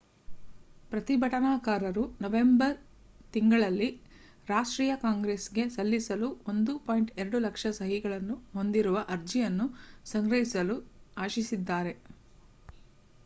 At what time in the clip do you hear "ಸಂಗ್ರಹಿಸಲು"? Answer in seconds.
10.07-10.77